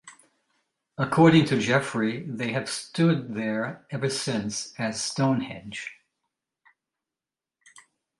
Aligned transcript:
According 0.97 1.45
to 1.45 1.59
Geoffrey, 1.59 2.25
they 2.27 2.53
have 2.53 2.67
stood 2.67 3.35
there 3.35 3.85
ever 3.91 4.09
since 4.09 4.73
as 4.79 4.99
Stonehenge. 4.99 5.99